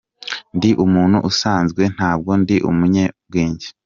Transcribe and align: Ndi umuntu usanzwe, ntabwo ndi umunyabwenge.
Ndi 0.57 0.69
umuntu 0.85 1.17
usanzwe, 1.29 1.81
ntabwo 1.95 2.31
ndi 2.41 2.55
umunyabwenge. 2.69 3.67